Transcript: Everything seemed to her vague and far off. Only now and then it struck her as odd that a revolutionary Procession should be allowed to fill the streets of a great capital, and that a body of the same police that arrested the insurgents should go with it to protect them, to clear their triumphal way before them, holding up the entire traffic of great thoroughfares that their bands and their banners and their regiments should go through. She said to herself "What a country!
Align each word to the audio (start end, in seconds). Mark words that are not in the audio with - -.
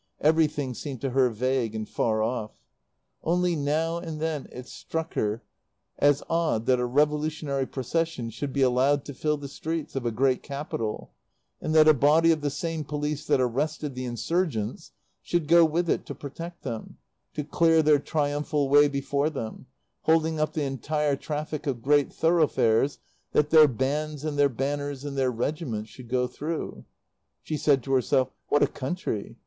Everything 0.19 0.73
seemed 0.73 0.99
to 1.01 1.11
her 1.11 1.29
vague 1.29 1.75
and 1.75 1.87
far 1.87 2.23
off. 2.23 2.57
Only 3.21 3.55
now 3.55 3.99
and 3.99 4.19
then 4.19 4.47
it 4.51 4.67
struck 4.67 5.13
her 5.13 5.43
as 5.99 6.23
odd 6.27 6.65
that 6.65 6.79
a 6.79 6.87
revolutionary 6.87 7.67
Procession 7.67 8.31
should 8.31 8.51
be 8.51 8.63
allowed 8.63 9.05
to 9.05 9.13
fill 9.13 9.37
the 9.37 9.47
streets 9.47 9.95
of 9.95 10.03
a 10.03 10.11
great 10.11 10.41
capital, 10.41 11.11
and 11.61 11.75
that 11.75 11.87
a 11.87 11.93
body 11.93 12.31
of 12.31 12.41
the 12.41 12.49
same 12.49 12.83
police 12.83 13.27
that 13.27 13.39
arrested 13.39 13.93
the 13.93 14.05
insurgents 14.05 14.91
should 15.21 15.47
go 15.47 15.63
with 15.63 15.87
it 15.87 16.03
to 16.07 16.15
protect 16.15 16.63
them, 16.63 16.97
to 17.35 17.43
clear 17.43 17.83
their 17.83 17.99
triumphal 17.99 18.69
way 18.69 18.87
before 18.87 19.29
them, 19.29 19.67
holding 20.05 20.39
up 20.39 20.53
the 20.53 20.63
entire 20.63 21.15
traffic 21.15 21.67
of 21.67 21.83
great 21.83 22.11
thoroughfares 22.11 22.97
that 23.33 23.51
their 23.51 23.67
bands 23.67 24.25
and 24.25 24.35
their 24.35 24.49
banners 24.49 25.05
and 25.05 25.15
their 25.15 25.29
regiments 25.29 25.91
should 25.91 26.09
go 26.09 26.25
through. 26.25 26.85
She 27.43 27.55
said 27.55 27.83
to 27.83 27.93
herself 27.93 28.31
"What 28.47 28.63
a 28.63 28.67
country! 28.67 29.37